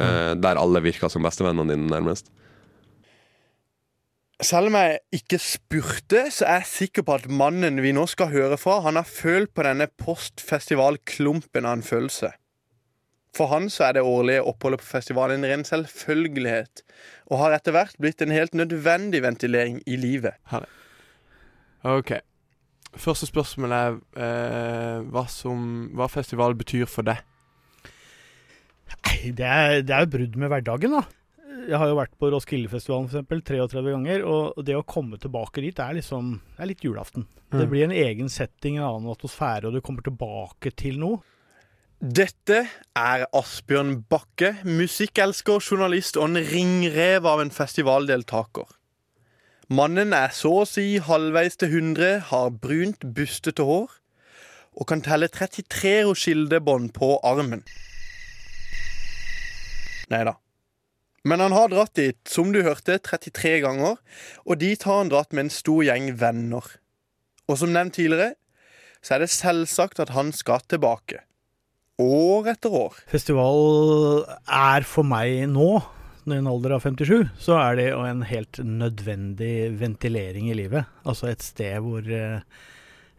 Eh, 0.00 0.32
der 0.40 0.60
alle 0.60 0.80
virka 0.82 1.10
som 1.12 1.22
bestevennene 1.22 1.74
dine, 1.74 1.90
nærmest. 1.92 2.32
Selv 4.42 4.72
om 4.72 4.74
jeg 4.74 4.98
ikke 5.14 5.38
spurte, 5.38 6.24
så 6.34 6.46
er 6.48 6.62
jeg 6.62 6.70
sikker 6.70 7.04
på 7.06 7.14
at 7.14 7.28
mannen 7.30 7.78
vi 7.84 7.92
nå 7.94 8.08
skal 8.10 8.32
høre 8.32 8.58
fra, 8.58 8.80
han 8.82 8.98
har 8.98 9.06
følt 9.06 9.52
på 9.54 9.62
denne 9.62 9.86
postfestivalklumpen 10.02 11.68
av 11.68 11.78
en 11.78 11.84
følelse. 11.86 12.32
For 13.36 13.48
han 13.52 13.70
så 13.72 13.86
er 13.86 13.96
det 13.96 14.04
årlige 14.04 14.42
oppholdet 14.44 14.82
på 14.82 14.90
festivalen 14.90 15.40
en 15.40 15.48
ren 15.48 15.64
selvfølgelighet, 15.64 16.82
og 17.30 17.38
har 17.44 17.56
etter 17.56 17.76
hvert 17.76 17.96
blitt 18.02 18.24
en 18.24 18.34
helt 18.34 18.58
nødvendig 18.58 19.22
ventilering 19.24 19.78
i 19.86 19.96
livet. 19.96 20.36
OK. 21.86 22.12
Første 22.92 23.30
spørsmål 23.30 23.72
er 23.72 23.94
eh, 24.20 24.98
hva, 25.08 25.24
som, 25.32 25.88
hva 25.96 26.10
festival 26.12 26.58
betyr 26.58 26.90
for 26.90 27.06
deg. 27.08 27.22
Nei, 28.92 29.32
det 29.38 29.48
er, 29.48 29.80
det 29.86 29.94
er 29.96 30.04
jo 30.04 30.14
brudd 30.18 30.36
med 30.36 30.52
hverdagen, 30.52 30.98
da. 30.98 31.06
Jeg 31.68 31.78
har 31.78 31.88
jo 31.90 31.96
vært 31.98 32.14
på 32.18 32.28
Roskildefestivalen 32.32 33.08
for 33.08 33.20
eksempel, 33.20 33.42
33 33.46 33.82
ganger, 33.92 34.24
og 34.26 34.64
det 34.66 34.74
å 34.74 34.84
komme 34.86 35.18
tilbake 35.20 35.62
dit 35.62 35.78
er 35.78 35.94
liksom 35.98 36.40
Det 36.56 36.62
er 36.64 36.66
litt 36.72 36.82
julaften. 36.84 37.26
Det 37.52 37.66
Mm. 37.66 37.70
blir 37.70 37.84
en 37.84 37.90
egen 37.92 38.28
setting, 38.28 38.76
en 38.78 38.84
annen 38.84 39.10
atmosfære, 39.14 39.66
og 39.66 39.72
du 39.74 39.80
kommer 39.80 40.02
tilbake 40.02 40.74
til 40.74 40.98
noe. 40.98 41.20
Dette 42.02 42.66
er 42.96 43.26
Asbjørn 43.32 44.04
Bakke, 44.08 44.56
musikkelsker, 44.64 45.60
journalist 45.60 46.16
og 46.16 46.24
en 46.30 46.42
ringrev 46.42 47.24
av 47.26 47.40
en 47.40 47.50
festivaldeltaker. 47.50 48.66
Mannen 49.70 50.12
er 50.12 50.28
så 50.34 50.62
å 50.62 50.66
si 50.66 50.98
halvveis 50.98 51.56
til 51.56 51.68
100, 51.68 52.18
har 52.32 52.50
brunt, 52.50 52.98
bustete 53.14 53.62
hår 53.64 53.88
og 54.74 54.86
kan 54.88 55.00
telle 55.00 55.28
33 55.28 56.02
Roskilde-bånd 56.04 56.92
på 56.92 57.20
armen. 57.22 57.62
Nei 60.10 60.24
da. 60.24 60.34
Men 61.28 61.40
han 61.40 61.54
har 61.54 61.70
dratt 61.70 61.94
dit, 61.94 62.18
som 62.26 62.50
du 62.50 62.62
hørte, 62.66 62.98
33 62.98 63.60
ganger, 63.62 63.98
og 64.42 64.58
dit 64.58 64.82
har 64.82 65.02
han 65.04 65.12
dratt 65.12 65.30
med 65.30 65.46
en 65.46 65.54
stor 65.54 65.84
gjeng 65.86 66.08
venner. 66.18 66.66
Og 67.46 67.60
som 67.60 67.70
nevnt 67.74 67.94
tidligere, 67.98 68.34
så 69.02 69.16
er 69.16 69.24
det 69.24 69.32
selvsagt 69.34 70.02
at 70.02 70.14
han 70.16 70.32
skal 70.34 70.64
tilbake. 70.70 71.22
År 72.02 72.54
etter 72.54 72.74
år. 72.74 72.98
Festival 73.10 74.24
er 74.50 74.86
for 74.88 75.06
meg 75.06 75.44
nå, 75.52 75.76
i 76.22 76.36
en 76.38 76.50
alder 76.50 76.76
av 76.76 76.84
57, 76.84 77.32
så 77.42 77.56
er 77.58 77.78
det 77.78 77.86
jo 77.88 78.02
en 78.06 78.22
helt 78.26 78.60
nødvendig 78.62 79.72
ventilering 79.78 80.50
i 80.50 80.58
livet. 80.58 80.90
Altså 81.06 81.30
et 81.30 81.42
sted 81.42 81.82
hvor 81.82 82.06
eh, 82.06 82.44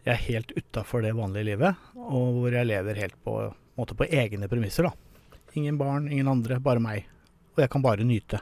jeg 0.03 0.13
er 0.13 0.23
helt 0.27 0.53
utafor 0.55 1.03
det 1.03 1.13
vanlige 1.15 1.53
livet, 1.53 1.79
og 1.99 2.39
hvor 2.39 2.55
jeg 2.55 2.67
lever 2.67 2.99
helt 3.03 3.17
på, 3.23 3.37
på, 3.75 4.07
egne 4.07 4.47
premisser. 4.51 4.87
da. 4.87 5.39
Ingen 5.59 5.77
barn, 5.79 6.07
ingen 6.11 6.31
andre, 6.31 6.59
bare 6.63 6.83
meg. 6.83 7.09
Og 7.53 7.61
jeg 7.63 7.69
kan 7.73 7.83
bare 7.85 8.05
nyte. 8.07 8.41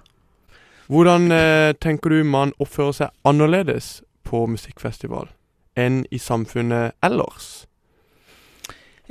Hvordan 0.92 1.32
eh, 1.32 1.72
tenker 1.80 2.12
du 2.12 2.24
man 2.28 2.56
oppfører 2.60 2.96
seg 2.98 3.28
annerledes 3.28 4.02
på 4.28 4.44
musikkfestival 4.52 5.30
enn 5.80 6.02
i 6.12 6.20
samfunnet 6.20 6.98
ellers? 7.04 7.66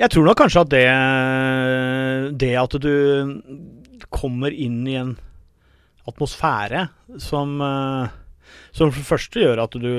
Jeg 0.00 0.12
tror 0.12 0.26
nok 0.28 0.38
kanskje 0.40 0.64
at 0.64 0.70
det, 0.72 0.84
det 2.40 2.54
at 2.56 2.76
du 2.80 2.92
kommer 4.12 4.52
inn 4.52 4.82
i 4.88 4.96
en 5.00 5.14
atmosfære 6.08 6.86
som, 7.20 7.56
eh, 7.64 8.12
som 8.72 8.92
for 8.92 9.00
det 9.00 9.08
første 9.08 9.42
gjør 9.44 9.64
at 9.64 9.76
du 9.80 9.90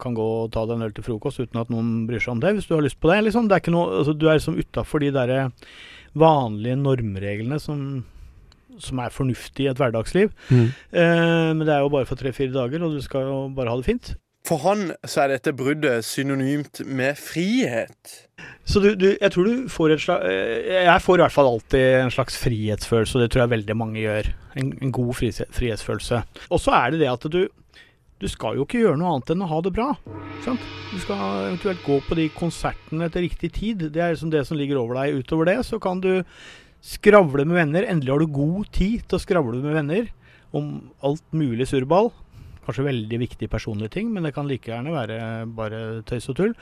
kan 0.00 0.16
gå 0.16 0.28
og 0.44 0.52
ta 0.52 0.64
deg 0.66 0.78
en 0.78 0.86
øl 0.88 0.94
til 0.96 1.06
frokost 1.06 1.42
uten 1.42 1.60
at 1.60 1.72
noen 1.72 2.04
bryr 2.08 2.22
seg 2.22 2.36
om 2.36 2.44
det, 2.44 2.54
hvis 2.56 2.68
du 2.68 2.74
har 2.76 2.84
lyst 2.84 3.00
på 3.00 3.12
det. 3.12 3.22
Liksom. 3.26 3.48
det 3.48 3.60
er 3.60 3.74
noe, 3.74 4.00
altså, 4.00 4.16
du 4.16 4.28
er 4.28 4.38
liksom 4.38 4.60
utafor 4.60 5.04
de 5.04 5.12
derre 5.14 5.46
vanlige 6.14 6.78
normreglene 6.78 7.60
som, 7.62 8.04
som 8.82 9.00
er 9.02 9.14
fornuftig 9.14 9.66
i 9.66 9.70
et 9.72 9.80
hverdagsliv. 9.80 10.34
Eh, 10.50 11.50
men 11.54 11.64
det 11.64 11.74
er 11.74 11.84
jo 11.84 11.92
bare 11.94 12.08
for 12.08 12.20
tre-fire 12.20 12.54
dager, 12.54 12.84
og 12.84 12.96
du 12.96 13.02
skal 13.04 13.28
jo 13.28 13.40
bare 13.56 13.72
ha 13.72 13.80
det 13.80 13.88
fint. 13.88 14.14
For 14.44 14.60
han 14.60 14.90
så 15.08 15.22
er 15.22 15.32
dette 15.32 15.54
bruddet 15.56 16.04
synonymt 16.04 16.82
med 16.84 17.16
frihet. 17.16 18.16
Så 18.68 18.80
du, 18.84 18.90
du, 18.92 19.06
jeg 19.16 19.32
tror 19.32 19.48
du 19.48 19.68
får 19.72 19.94
et 19.94 20.02
slags 20.04 20.26
Jeg 20.68 21.00
får 21.00 21.16
i 21.16 21.22
hvert 21.22 21.32
fall 21.32 21.48
alltid 21.48 21.84
en 22.02 22.12
slags 22.12 22.36
frihetsfølelse, 22.42 23.16
og 23.16 23.24
det 23.24 23.30
tror 23.32 23.46
jeg 23.46 23.54
veldig 23.54 23.76
mange 23.80 24.02
gjør. 24.02 24.28
En, 24.60 24.74
en 24.84 24.92
god 24.92 25.14
frihetsfølelse. 25.16 26.20
Og 26.50 26.60
så 26.60 26.76
er 26.76 26.92
det 26.92 27.00
det 27.06 27.12
at 27.14 27.28
du 27.32 27.46
du 28.22 28.28
skal 28.30 28.56
jo 28.56 28.64
ikke 28.64 28.78
gjøre 28.80 28.96
noe 28.96 29.10
annet 29.10 29.32
enn 29.34 29.42
å 29.44 29.48
ha 29.50 29.56
det 29.64 29.72
bra. 29.74 29.88
Sant? 30.44 30.62
Du 30.92 31.00
skal 31.02 31.18
eventuelt 31.48 31.82
gå 31.84 31.98
på 32.06 32.16
de 32.16 32.28
konsertene 32.32 33.08
til 33.12 33.26
riktig 33.26 33.50
tid. 33.56 33.88
Det 33.92 34.00
er 34.00 34.14
liksom 34.14 34.30
det 34.32 34.44
som 34.48 34.56
ligger 34.56 34.78
over 34.80 35.00
deg. 35.00 35.18
Utover 35.18 35.50
det 35.50 35.58
så 35.66 35.80
kan 35.82 36.00
du 36.00 36.22
skravle 36.84 37.46
med 37.48 37.58
venner. 37.58 37.86
Endelig 37.88 38.12
har 38.12 38.22
du 38.22 38.36
god 38.36 38.68
tid 38.74 39.06
til 39.08 39.18
å 39.18 39.22
skravle 39.22 39.62
med 39.62 39.76
venner 39.78 40.12
om 40.54 40.76
alt 41.04 41.24
mulig 41.34 41.66
surrball. 41.70 42.12
Kanskje 42.64 42.86
veldig 42.86 43.18
viktige 43.20 43.52
personlige 43.52 43.96
ting, 43.98 44.12
men 44.12 44.24
det 44.24 44.32
kan 44.36 44.48
like 44.48 44.70
gjerne 44.70 44.94
være 44.94 45.18
bare 45.56 45.80
tøys 46.08 46.30
og 46.32 46.38
tull. 46.38 46.54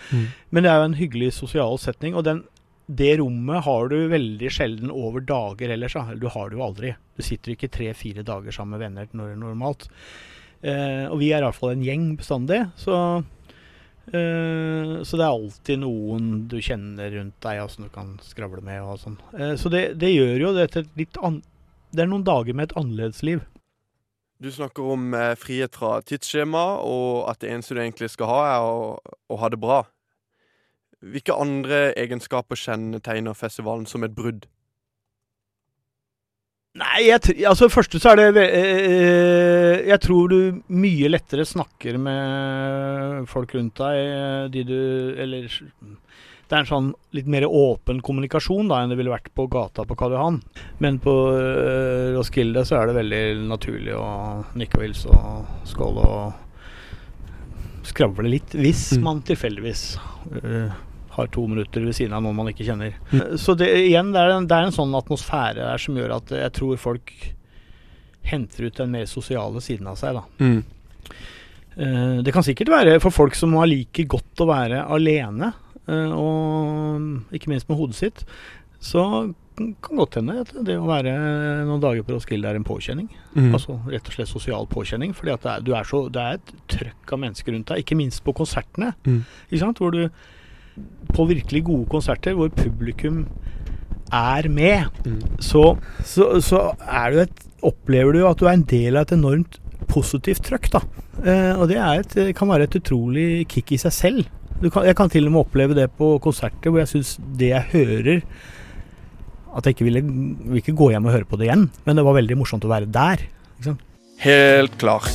Men 0.50 0.64
det 0.64 0.72
er 0.72 0.80
jo 0.80 0.88
en 0.90 0.98
hyggelig 0.98 1.30
sosial 1.36 1.78
setning, 1.78 2.16
og 2.18 2.26
den, 2.26 2.42
det 2.90 3.16
rommet 3.20 3.62
har 3.66 3.92
du 3.92 3.98
veldig 4.10 4.50
sjelden 4.50 4.90
over 4.90 5.22
dager 5.26 5.70
ellers. 5.70 5.94
du 6.18 6.28
har 6.28 6.50
det 6.50 6.58
jo 6.58 6.66
aldri. 6.66 6.94
Du 7.16 7.22
sitter 7.22 7.54
ikke 7.54 7.70
tre-fire 7.70 8.26
dager 8.26 8.50
sammen 8.50 8.78
med 8.78 8.86
venner 8.86 9.08
når, 9.12 9.36
normalt. 9.38 9.88
Eh, 10.62 11.06
og 11.10 11.18
vi 11.18 11.32
er 11.32 11.42
iallfall 11.42 11.74
en 11.74 11.86
gjeng 11.86 12.16
bestandig, 12.18 12.64
så 12.78 13.22
Så 14.12 15.16
det 15.16 15.24
er 15.24 15.30
alltid 15.30 15.80
noen 15.80 16.26
du 16.50 16.58
kjenner 16.60 17.10
rundt 17.14 17.38
deg 17.44 17.62
og 17.62 17.70
som 17.72 17.86
du 17.86 17.90
kan 17.92 18.10
skravle 18.24 18.60
med 18.64 18.82
og 18.84 19.00
sånn. 19.00 19.16
Eh, 19.32 19.54
så 19.60 19.72
det, 19.72 19.94
det 20.00 20.12
gjør 20.12 20.36
jo 20.46 20.52
det 20.58 20.68
til 20.74 20.90
litt 20.98 21.16
an... 21.24 21.40
Det 21.92 22.04
er 22.04 22.08
noen 22.08 22.24
dager 22.24 22.56
med 22.56 22.70
et 22.70 22.76
annerledes 22.80 23.22
liv. 23.24 23.42
Du 24.42 24.50
snakker 24.52 24.94
om 24.94 25.12
eh, 25.14 25.34
frihet 25.38 25.76
fra 25.78 26.00
tidsskjema, 26.02 26.64
og 26.82 27.28
at 27.30 27.42
det 27.44 27.52
eneste 27.52 27.76
du 27.76 27.82
egentlig 27.82 28.08
skal 28.12 28.30
ha, 28.30 28.38
er 28.54 28.64
å, 28.66 28.78
å 29.30 29.38
ha 29.38 29.50
det 29.52 29.60
bra. 29.62 29.82
Hvilke 31.02 31.36
andre 31.36 31.92
egenskaper 31.98 32.58
kjennetegner 32.58 33.36
festivalen 33.38 33.88
som 33.90 34.04
et 34.06 34.16
brudd? 34.16 34.48
Nei, 36.80 37.02
jeg, 37.04 37.34
altså 37.44 37.66
første 37.68 37.98
så 38.00 38.14
er 38.14 38.30
det 38.32 38.42
eh, 38.48 39.82
Jeg 39.90 39.98
tror 40.00 40.30
du 40.32 40.62
mye 40.72 41.10
lettere 41.12 41.44
snakker 41.44 41.98
med 42.00 43.26
folk 43.28 43.52
rundt 43.58 43.76
deg, 43.82 43.98
eh, 44.00 44.46
de 44.54 44.62
du 44.70 44.78
Eller 45.20 45.50
det 45.52 46.56
er 46.58 46.64
en 46.64 46.68
sånn 46.68 46.88
litt 47.16 47.28
mer 47.32 47.44
åpen 47.48 48.00
kommunikasjon 48.04 48.68
da 48.68 48.82
enn 48.82 48.90
det 48.92 48.96
ville 48.98 49.12
vært 49.12 49.30
på 49.36 49.46
gata 49.48 49.86
på 49.88 49.94
Karl 49.96 50.12
Johan. 50.12 50.34
Men 50.84 50.98
på 51.00 51.12
uh, 51.32 52.10
Roskilde 52.12 52.60
så 52.68 52.76
er 52.76 52.90
det 52.90 52.96
veldig 52.98 53.20
naturlig 53.48 53.94
å 53.96 54.04
nikke 54.60 54.76
og 54.76 54.84
hilse 54.84 55.08
og 55.16 55.46
skåle 55.70 56.04
og 56.04 57.88
skravle 57.88 58.28
litt, 58.34 58.52
hvis 58.52 58.90
Mm. 58.98 59.02
man 59.06 59.22
tilfeldigvis 59.24 59.84
uh, 60.44 60.76
har 61.12 61.28
to 61.32 61.44
minutter 61.48 61.84
ved 61.84 61.96
siden 61.96 62.14
av 62.16 62.24
noen 62.24 62.38
man 62.38 62.48
ikke 62.52 62.66
kjenner. 62.66 62.96
Mm. 63.12 63.20
Uh, 63.20 63.36
Så 63.40 63.56
det, 63.58 63.68
igjen, 63.84 64.12
det 64.14 64.22
er, 64.22 64.36
en, 64.36 64.48
det 64.48 64.56
er 64.58 64.68
en 64.68 64.76
sånn 64.76 64.94
atmosfære 64.96 65.60
der 65.60 65.82
som 65.82 65.98
gjør 65.98 66.16
at 66.18 66.32
jeg 66.38 66.54
tror 66.58 66.80
folk 66.80 67.12
henter 68.22 68.68
ut 68.68 68.78
den 68.78 68.92
mer 68.94 69.08
sosiale 69.10 69.60
siden 69.64 69.90
av 69.90 69.98
seg, 69.98 70.14
da. 70.14 70.22
Mm. 70.38 70.62
Eh, 71.74 72.16
det 72.22 72.32
kan 72.34 72.44
sikkert 72.46 72.70
være 72.70 72.98
for 73.02 73.14
folk 73.14 73.34
som 73.34 73.54
har 73.58 73.66
like 73.66 74.04
godt 74.06 74.44
å 74.44 74.48
være 74.50 74.84
alene, 74.94 75.52
eh, 75.88 76.12
og 76.14 77.34
ikke 77.34 77.50
minst 77.50 77.70
med 77.70 77.80
hodet 77.80 77.98
sitt, 77.98 78.22
så 78.82 79.04
kan 79.56 79.98
godt 79.98 80.16
hende 80.18 80.38
at 80.42 80.52
det 80.64 80.78
å 80.80 80.88
være 80.88 81.12
noen 81.68 81.82
dager 81.82 82.06
på 82.06 82.14
Roskilde 82.14 82.48
er 82.48 82.56
en 82.58 82.66
påkjenning. 82.66 83.08
Mm. 83.34 83.50
Altså 83.52 83.76
rett 83.84 84.06
og 84.08 84.14
slett 84.16 84.30
sosial 84.30 84.66
påkjenning. 84.70 85.12
Fordi 85.14 85.34
at 85.34 85.44
det 85.44 85.74
er, 85.74 85.82
er 85.82 85.88
så, 85.88 86.00
det 86.08 86.22
er 86.22 86.38
et 86.38 86.52
trøkk 86.72 87.12
av 87.12 87.20
mennesker 87.20 87.54
rundt 87.54 87.68
deg, 87.68 87.82
ikke 87.84 87.98
minst 88.00 88.22
på 88.24 88.34
konsertene. 88.38 88.94
Mm. 89.04 89.20
Ikke 89.50 89.60
sant? 89.60 89.82
Hvor 89.82 89.92
du 89.92 90.06
På 91.12 91.26
virkelig 91.28 91.64
gode 91.66 91.88
konserter 91.92 92.34
hvor 92.38 92.48
publikum 92.56 93.26
er 94.12 94.48
med, 94.48 94.88
Mm. 95.06 95.20
så, 95.40 95.76
så, 96.04 96.40
så 96.44 96.58
er 96.84 97.22
et, 97.24 97.42
opplever 97.64 98.12
du 98.12 98.26
at 98.28 98.38
du 98.40 98.46
er 98.46 98.52
en 98.58 98.64
del 98.68 98.96
av 98.96 99.06
et 99.06 99.14
enormt 99.16 99.58
positivt 99.88 100.42
trøkk. 100.44 100.70
da. 100.72 100.80
Eh, 101.24 101.52
og 101.60 101.68
det 101.68 101.76
et, 101.80 102.36
kan 102.36 102.48
være 102.48 102.64
et 102.68 102.76
utrolig 102.80 103.46
kick 103.48 103.72
i 103.72 103.78
seg 103.80 103.92
selv. 103.92 104.24
Kan, 104.72 104.84
jeg 104.86 104.96
kan 104.96 105.08
til 105.10 105.26
og 105.26 105.32
med 105.32 105.40
oppleve 105.46 105.74
det 105.74 105.88
på 105.98 106.18
konserter 106.22 106.70
hvor 106.70 106.78
jeg 106.78 106.88
syns 106.92 107.16
det 107.36 107.48
jeg 107.50 107.64
hører 107.72 108.20
At 109.56 109.66
jeg 109.66 109.74
ikke 109.74 109.84
ville, 109.88 110.02
vil 110.06 110.60
ikke 110.62 110.72
gå 110.78 110.90
hjem 110.92 111.08
og 111.08 111.12
høre 111.12 111.26
på 111.28 111.36
det 111.36 111.48
igjen, 111.48 111.64
men 111.84 111.96
det 111.98 112.04
var 112.06 112.14
veldig 112.16 112.36
morsomt 112.40 112.64
å 112.64 112.70
være 112.70 112.86
der. 112.88 113.24
Helt 114.22 114.76
klart. 114.78 115.10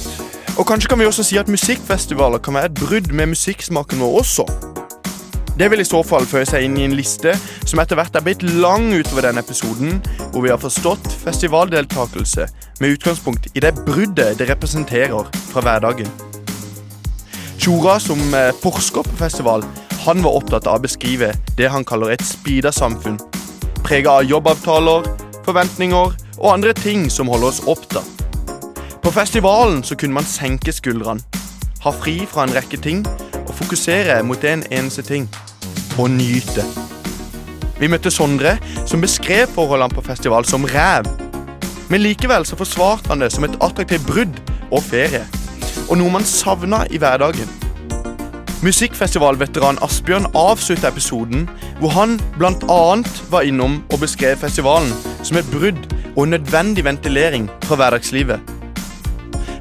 Og 0.60 0.66
kanskje 0.68 0.90
kan 0.92 1.00
vi 1.00 1.08
også 1.08 1.24
si 1.24 1.38
at 1.40 1.48
musikkfestivaler 1.50 2.42
kan 2.44 2.54
være 2.58 2.70
et 2.74 2.78
brudd 2.82 3.14
med 3.16 3.32
musikksmaken 3.34 4.04
vår 4.04 4.20
også. 4.20 4.46
Det 5.58 5.72
vil 5.72 5.82
i 5.82 5.88
så 5.90 6.04
fall 6.06 6.26
føye 6.30 6.46
seg 6.46 6.68
inn 6.68 6.76
i 6.78 6.84
en 6.86 6.94
liste 6.94 7.32
som 7.66 7.80
etter 7.82 7.98
hvert 7.98 8.14
er 8.14 8.22
blitt 8.22 8.44
lang 8.46 8.92
utover 8.94 9.26
denne 9.26 9.42
episoden, 9.42 9.96
hvor 10.30 10.44
vi 10.44 10.52
har 10.52 10.60
forstått 10.62 11.08
festivaldeltakelse 11.24 12.46
med 12.78 12.94
utgangspunkt 12.94 13.48
i 13.56 13.64
det 13.66 13.72
bruddet 13.80 14.38
det 14.38 14.52
representerer 14.52 15.26
fra 15.50 15.64
hverdagen. 15.66 16.12
Tjora, 17.58 17.96
som 18.00 18.22
eh, 18.38 18.52
forsker 18.62 19.08
på 19.08 19.18
festival, 19.18 19.66
han 20.06 20.22
var 20.22 20.38
opptatt 20.38 20.70
av 20.70 20.78
å 20.78 20.84
beskrive 20.86 21.32
det 21.58 21.72
han 21.74 21.88
kaller 21.90 22.14
et 22.14 22.26
speeda 22.26 22.70
samfunn. 22.70 23.18
Prega 23.82 24.20
av 24.20 24.30
jobbavtaler, 24.30 25.10
forventninger 25.42 26.14
og 26.38 26.48
andre 26.54 26.78
ting 26.78 27.10
som 27.10 27.34
holder 27.34 27.50
oss 27.50 27.64
opptatt. 27.66 28.06
På 29.02 29.10
festivalen 29.10 29.82
så 29.82 29.98
kunne 29.98 30.20
man 30.22 30.30
senke 30.30 30.70
skuldrene, 30.76 31.26
ha 31.82 31.98
fri 31.98 32.20
fra 32.30 32.46
en 32.46 32.54
rekke 32.54 32.78
ting 32.78 33.02
og 33.42 33.56
fokusere 33.58 34.22
mot 34.28 34.46
en 34.46 34.62
eneste 34.70 35.02
ting 35.08 35.26
og 36.00 36.12
nyte. 36.12 36.66
Vi 37.80 37.89
møtte 37.89 38.12
Sondre, 38.12 38.58
som 38.89 39.01
beskrev 39.01 39.48
forholdene 39.54 39.94
på 39.94 40.01
festival 40.06 40.46
som 40.46 40.66
ræv. 40.66 41.06
Men 41.89 42.01
likevel 42.01 42.46
så 42.46 42.58
forsvarte 42.60 43.10
han 43.12 43.22
det 43.22 43.32
som 43.34 43.46
et 43.46 43.58
attraktivt 43.62 44.08
brudd 44.08 44.42
og 44.72 44.84
ferie, 44.84 45.24
og 45.88 45.98
noe 46.00 46.12
man 46.12 46.25
savna 46.25 46.84
i 46.92 47.00
hverdagen. 47.01 47.50
Musikkfestivalveteran 48.66 49.77
Asbjørn 49.86 50.25
avslutta 50.36 50.89
episoden 50.89 51.46
hvor 51.77 51.94
han 51.94 52.16
bl.a. 52.39 52.80
var 53.30 53.46
innom 53.46 53.84
og 53.94 54.01
beskrev 54.01 54.39
festivalen 54.42 54.89
som 55.22 55.38
et 55.38 55.51
brudd 55.54 55.84
og 56.16 56.24
en 56.24 56.34
nødvendig 56.34 56.86
ventilering 56.88 57.46
fra 57.68 57.77
hverdagslivet. 57.77 58.39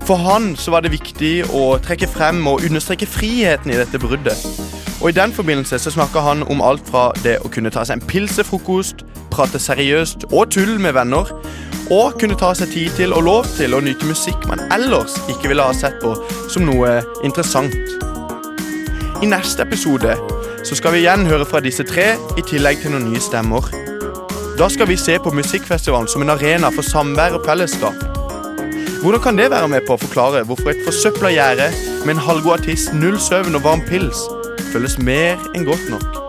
For 0.08 0.16
han 0.16 0.54
så 0.56 0.72
var 0.72 0.86
det 0.86 0.94
viktig 0.94 1.34
å 1.52 1.76
trekke 1.84 2.08
frem 2.08 2.40
og 2.48 2.64
understreke 2.64 3.08
friheten 3.10 3.74
i 3.74 3.76
dette 3.76 4.00
bruddet. 4.00 4.40
Og 5.00 5.08
I 5.08 5.12
den 5.12 5.32
forbindelse 5.32 5.78
så 5.78 5.90
snakka 5.90 6.20
han 6.24 6.42
om 6.42 6.62
alt 6.64 6.88
fra 6.88 7.10
det 7.22 7.36
å 7.44 7.50
kunne 7.52 7.70
ta 7.70 7.84
seg 7.84 7.98
en 7.98 8.08
pilsefrokost, 8.08 9.04
prate 9.30 9.60
seriøst 9.60 10.30
og 10.32 10.50
tull 10.54 10.78
med 10.80 10.96
venner, 10.96 11.28
og 11.92 12.16
kunne 12.20 12.38
ta 12.38 12.54
seg 12.56 12.72
tid 12.72 12.96
til 12.96 13.12
og 13.14 13.26
lov 13.26 13.50
til 13.58 13.76
å 13.76 13.82
nyte 13.84 14.08
musikk 14.08 14.48
man 14.50 14.64
ellers 14.74 15.14
ikke 15.30 15.52
ville 15.52 15.62
ha 15.62 15.74
sett 15.76 16.00
på 16.02 16.14
som 16.50 16.64
noe 16.66 16.96
interessant. 17.26 17.76
I 19.22 19.28
neste 19.28 19.62
episode 19.62 20.16
så 20.66 20.78
skal 20.78 20.96
vi 20.96 21.04
igjen 21.04 21.28
høre 21.28 21.46
fra 21.46 21.60
disse 21.62 21.84
tre, 21.86 22.14
i 22.36 22.42
tillegg 22.42 22.80
til 22.82 22.96
noen 22.96 23.06
nye 23.12 23.22
stemmer. 23.22 23.68
Da 24.58 24.70
skal 24.72 24.88
vi 24.88 24.96
se 24.98 25.18
på 25.20 25.32
musikkfestivalen 25.36 26.08
som 26.10 26.24
en 26.24 26.32
arena 26.32 26.72
for 26.74 26.82
samvær 26.82 27.36
og 27.36 27.46
fellesskap. 27.46 28.00
Hvordan 29.04 29.22
kan 29.22 29.38
det 29.38 29.50
være 29.52 29.68
med 29.70 29.84
på 29.86 29.94
å 29.94 30.00
forklare 30.00 30.42
hvorfor 30.48 30.72
et 30.72 30.82
forsøpla 30.88 31.30
gjerde 31.36 31.68
med 32.06 32.16
en 32.16 32.24
halvgod 32.26 32.56
artist, 32.58 32.96
null 32.96 33.20
søvn 33.20 33.54
og 33.54 33.62
varm 33.68 33.84
pils 33.86 34.24
føles 34.72 34.98
mer 34.98 35.40
enn 35.54 35.66
godt 35.68 35.90
nok? 35.90 36.25